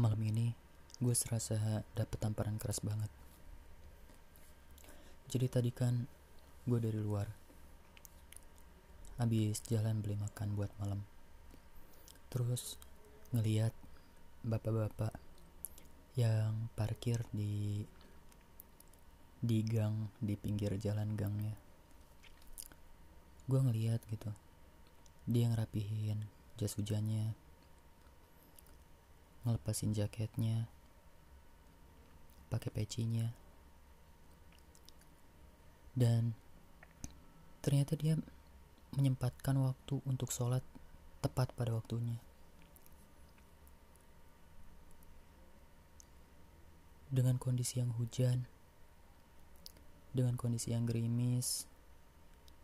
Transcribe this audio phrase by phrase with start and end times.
[0.00, 0.56] malam ini
[0.96, 3.12] gue serasa dapet tamparan keras banget.
[5.28, 6.08] Jadi tadi kan
[6.64, 7.28] gue dari luar,
[9.20, 11.04] habis jalan beli makan buat malam.
[12.32, 12.80] Terus
[13.36, 13.76] ngeliat
[14.40, 15.12] bapak-bapak
[16.16, 17.84] yang parkir di
[19.40, 21.52] di gang di pinggir jalan gangnya.
[23.44, 24.32] Gue ngeliat gitu,
[25.28, 26.24] dia ngerapihin
[26.56, 27.36] jas hujannya,
[29.44, 30.68] ngelepasin jaketnya,
[32.52, 33.32] pakai pecinya,
[35.96, 36.36] dan
[37.64, 38.16] ternyata dia
[38.96, 40.64] menyempatkan waktu untuk sholat
[41.20, 42.18] tepat pada waktunya.
[47.10, 48.46] Dengan kondisi yang hujan,
[50.14, 51.66] dengan kondisi yang gerimis,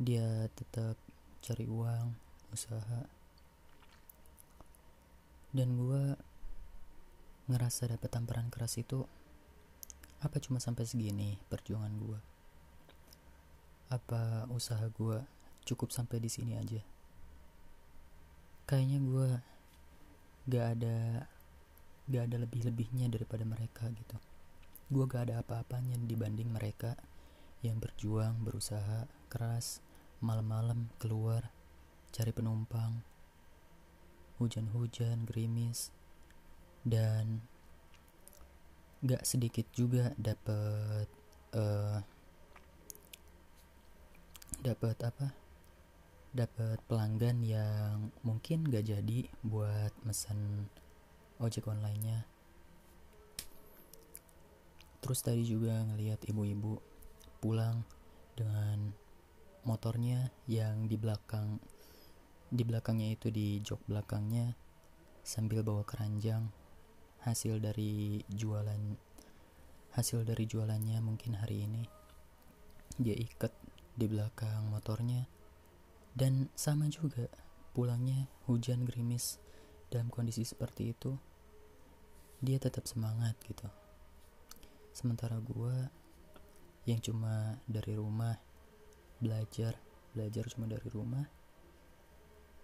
[0.00, 0.96] dia tetap
[1.44, 2.16] cari uang,
[2.52, 3.04] usaha,
[5.52, 6.29] dan gue
[7.50, 9.02] ngerasa dapet tamparan keras itu
[10.22, 12.18] apa cuma sampai segini perjuangan gue
[13.90, 15.18] apa usaha gue
[15.66, 16.78] cukup sampai di sini aja?
[18.70, 19.28] Kayaknya gue
[20.46, 21.26] gak ada
[22.06, 24.16] gak ada lebih-lebihnya daripada mereka gitu.
[24.90, 26.94] Gue gak ada apa-apanya dibanding mereka
[27.66, 29.82] yang berjuang berusaha keras
[30.22, 31.50] malam-malam keluar
[32.10, 33.02] cari penumpang
[34.38, 35.92] hujan-hujan gerimis
[36.84, 37.44] dan
[39.00, 41.08] gak sedikit juga dapat
[41.56, 41.98] uh,
[44.60, 45.26] dapat apa?
[46.30, 50.68] Dapat pelanggan yang mungkin gak jadi buat mesen
[51.40, 52.28] ojek online-nya.
[55.00, 56.76] Terus tadi juga ngelihat ibu-ibu
[57.40, 57.82] pulang
[58.36, 58.92] dengan
[59.64, 61.60] motornya yang di belakang
[62.52, 64.56] di belakangnya itu di jok belakangnya
[65.22, 66.50] sambil bawa keranjang
[67.26, 68.96] hasil dari jualan
[69.92, 71.84] hasil dari jualannya mungkin hari ini.
[72.96, 73.52] Dia ikat
[73.96, 75.26] di belakang motornya
[76.14, 77.26] dan sama juga
[77.76, 79.38] pulangnya hujan gerimis
[79.92, 81.12] dalam kondisi seperti itu.
[82.40, 83.68] Dia tetap semangat gitu.
[84.96, 85.90] Sementara gua
[86.88, 88.40] yang cuma dari rumah
[89.20, 89.76] belajar
[90.16, 91.28] belajar cuma dari rumah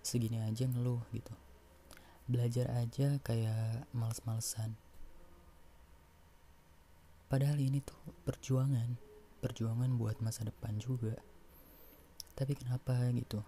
[0.00, 1.34] segini aja ngeluh gitu
[2.24, 4.76] belajar aja kayak males-malesan.
[7.28, 8.96] Padahal ini tuh perjuangan
[9.44, 11.20] perjuangan buat masa depan juga.
[12.32, 13.44] Tapi kenapa gitu?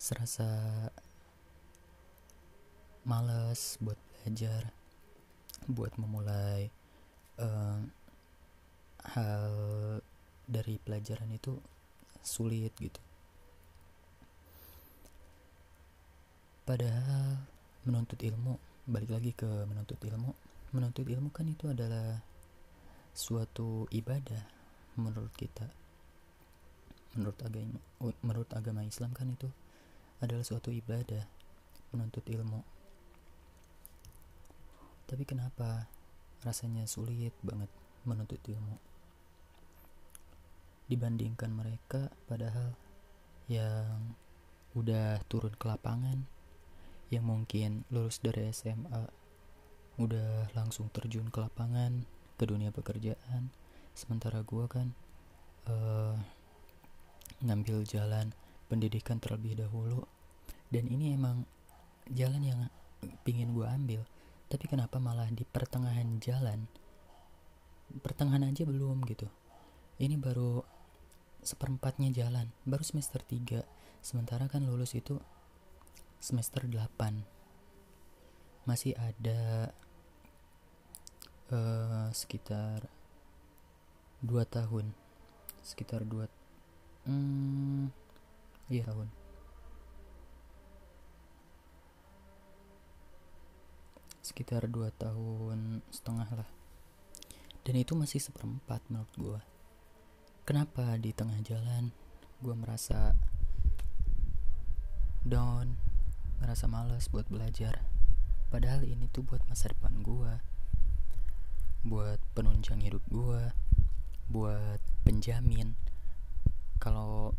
[0.00, 0.48] Serasa
[3.04, 4.72] males buat belajar
[5.68, 6.70] buat memulai
[7.38, 7.82] uh,
[9.12, 9.52] hal
[10.46, 11.58] dari pelajaran itu
[12.22, 13.11] sulit gitu
[16.72, 17.36] Padahal
[17.84, 18.56] menuntut ilmu,
[18.88, 20.32] balik lagi ke menuntut ilmu.
[20.72, 22.16] Menuntut ilmu kan itu adalah
[23.12, 24.40] suatu ibadah
[24.96, 25.68] menurut kita.
[27.12, 27.76] Menurut agama
[28.24, 29.52] menurut agama Islam kan itu
[30.24, 31.20] adalah suatu ibadah
[31.92, 32.64] menuntut ilmu.
[35.04, 35.92] Tapi kenapa
[36.40, 37.68] rasanya sulit banget
[38.08, 38.80] menuntut ilmu?
[40.88, 42.72] Dibandingkan mereka padahal
[43.44, 44.16] yang
[44.72, 46.40] udah turun ke lapangan
[47.12, 49.04] yang mungkin lulus dari SMA
[50.00, 52.08] udah langsung terjun ke lapangan
[52.40, 53.52] ke dunia pekerjaan.
[53.92, 54.96] Sementara gue kan
[55.68, 56.16] uh,
[57.44, 58.32] ngambil jalan
[58.72, 60.08] pendidikan terlebih dahulu.
[60.72, 61.44] Dan ini emang
[62.08, 62.60] jalan yang
[63.22, 64.02] pingin gue ambil.
[64.48, 66.64] Tapi kenapa malah di pertengahan jalan?
[68.00, 69.28] Pertengahan aja belum gitu.
[70.00, 70.64] Ini baru
[71.42, 73.66] seperempatnya jalan baru semester 3
[73.98, 75.18] sementara kan lulus itu
[76.22, 76.86] semester 8
[78.62, 79.74] masih ada
[81.50, 82.86] uh, sekitar
[84.22, 84.94] 2 tahun.
[85.66, 86.30] Sekitar 2
[87.10, 87.90] hmm,
[88.70, 89.10] iya tahun.
[94.22, 96.50] Sekitar 2 tahun setengah lah.
[97.66, 99.42] Dan itu masih seperempat menurut gue
[100.42, 101.94] kenapa di tengah jalan
[102.42, 103.14] gue merasa
[105.22, 105.78] down
[106.42, 107.86] ngerasa malas buat belajar.
[108.50, 110.42] Padahal ini tuh buat masa depan gue
[111.82, 113.54] buat penunjang hidup gue
[114.26, 115.78] buat penjamin.
[116.82, 117.38] Kalau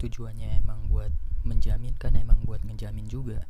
[0.00, 1.12] tujuannya emang buat
[1.44, 3.44] menjamin kan emang buat ngejamin juga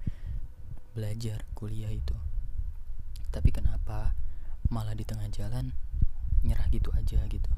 [0.99, 2.14] belajar kuliah itu.
[3.31, 4.19] Tapi kenapa
[4.67, 5.75] malah di tengah jalan
[6.43, 7.50] nyerah gitu aja gitu?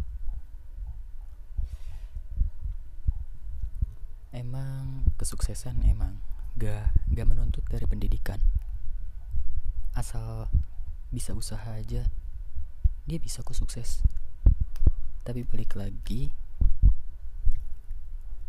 [4.30, 6.20] Emang kesuksesan emang
[6.56, 8.38] gak gak menuntut dari pendidikan.
[9.94, 10.48] Asal
[11.10, 12.06] bisa usaha aja
[13.10, 14.06] dia bisa kok sukses.
[15.26, 16.30] Tapi balik lagi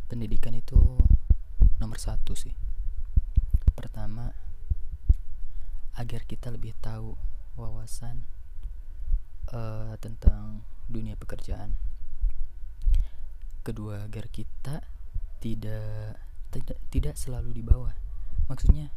[0.05, 0.77] pendidikan itu
[1.81, 2.53] nomor satu sih.
[3.73, 4.29] Pertama
[5.97, 7.17] agar kita lebih tahu
[7.57, 8.23] wawasan
[9.49, 11.73] uh, tentang dunia pekerjaan.
[13.65, 14.85] Kedua agar kita
[15.41, 16.21] tidak
[16.51, 17.95] tidak tidak selalu di bawah.
[18.51, 18.91] Maksudnya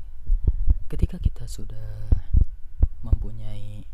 [0.91, 2.11] ketika kita sudah
[3.01, 3.87] mempunyai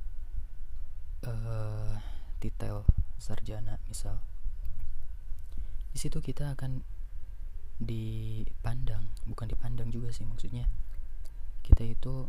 [1.26, 1.94] uh,
[2.40, 2.86] titel
[3.20, 4.16] sarjana misal
[5.90, 6.80] di situ kita akan
[7.80, 10.68] dipandang bukan dipandang juga sih maksudnya
[11.64, 12.28] kita itu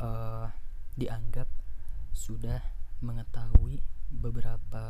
[0.00, 0.46] uh,
[0.96, 1.46] dianggap
[2.14, 2.62] sudah
[3.02, 3.82] mengetahui
[4.12, 4.84] beberapa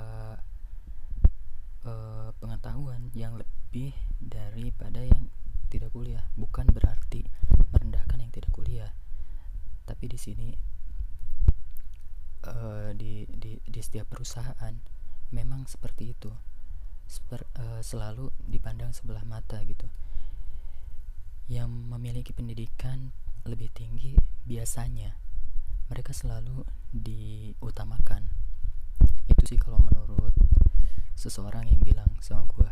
[1.87, 5.33] uh, pengetahuan yang lebih daripada yang
[5.73, 7.25] tidak kuliah bukan berarti
[7.73, 8.93] merendahkan yang tidak kuliah.
[9.89, 10.53] Tapi di sini
[12.45, 14.77] uh, di, di di setiap perusahaan
[15.33, 16.29] memang seperti itu.
[17.09, 19.89] Seper, uh, selalu dipandang sebelah mata gitu.
[21.49, 23.17] Yang memiliki pendidikan
[23.49, 25.17] lebih tinggi biasanya
[25.89, 28.29] mereka selalu diutamakan.
[29.25, 30.37] Itu sih kalau menurut
[31.17, 32.71] seseorang yang bilang sama gue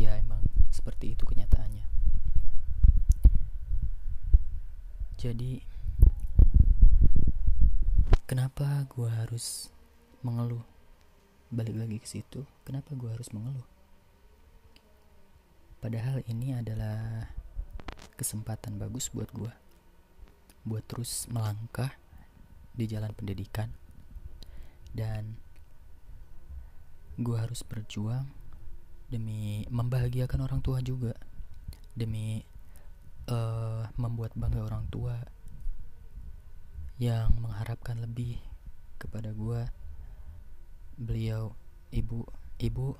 [0.00, 0.40] ya emang
[0.72, 1.84] seperti itu kenyataannya
[5.20, 5.60] jadi
[8.24, 9.68] kenapa gue harus
[10.24, 10.64] mengeluh?
[11.52, 13.68] Balik lagi ke situ kenapa gue harus mengeluh?
[15.84, 17.28] Padahal ini adalah
[18.16, 19.52] kesempatan bagus buat gue
[20.64, 21.92] buat terus melangkah
[22.72, 23.68] di jalan pendidikan.
[24.96, 25.36] Dan
[27.20, 28.24] gue harus berjuang
[29.12, 31.12] demi membahagiakan orang tua juga.
[31.92, 32.40] Demi
[33.30, 35.16] uh, membuat bangga orang tua
[37.00, 38.36] yang mengharapkan lebih
[39.00, 39.64] kepada gue
[41.00, 41.56] beliau
[41.88, 42.28] ibu
[42.60, 42.92] ibu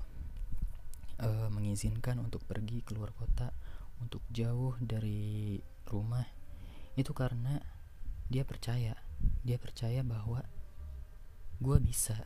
[1.21, 3.53] uh, mengizinkan untuk pergi keluar kota
[4.01, 6.25] untuk jauh dari rumah.
[6.97, 7.61] Itu karena
[8.31, 8.97] dia percaya
[9.45, 10.41] dia percaya bahwa
[11.61, 12.17] gue bisa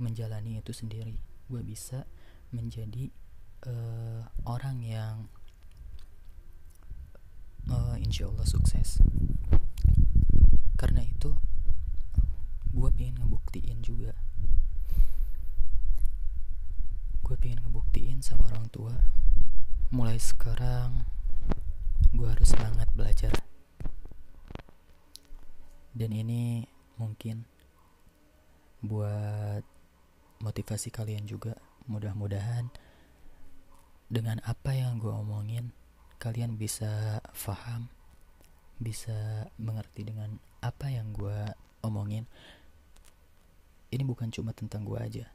[0.00, 1.20] menjalani itu sendiri.
[1.52, 2.08] Gue bisa
[2.56, 3.12] menjadi
[3.68, 5.28] uh, orang yang
[8.10, 8.98] insya Allah sukses.
[10.74, 11.30] Karena itu
[12.74, 14.18] gue pengen ngebuktiin juga.
[17.22, 18.98] Gue pengen ngebuktiin sama orang tua.
[19.94, 21.06] Mulai sekarang
[22.10, 23.30] gue harus semangat belajar.
[25.94, 26.66] Dan ini
[26.98, 27.46] mungkin
[28.82, 29.62] buat
[30.42, 31.54] motivasi kalian juga.
[31.86, 32.74] Mudah-mudahan
[34.10, 35.70] dengan apa yang gue omongin
[36.18, 37.99] kalian bisa paham
[38.80, 41.52] bisa mengerti dengan apa yang gue
[41.84, 42.24] omongin.
[43.92, 45.28] Ini bukan cuma tentang gue aja.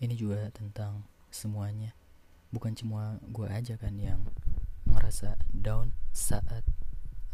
[0.00, 1.92] Ini juga tentang semuanya.
[2.48, 4.24] Bukan cuma gue aja kan yang
[4.88, 6.64] ngerasa down saat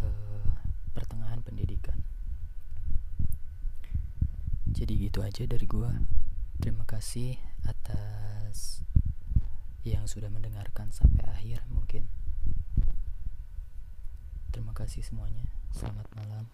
[0.02, 0.50] uh,
[0.90, 2.02] pertengahan pendidikan.
[4.70, 5.90] Jadi gitu aja dari gue
[6.60, 8.84] terima kasih atas
[9.84, 12.04] yang sudah mendengarkan sampai akhir mungkin
[14.50, 15.46] terima kasih semuanya.
[15.70, 16.44] Selamat malam